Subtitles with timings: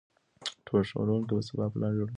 [0.89, 2.09] ښوونکي به سبا پلان جوړوي.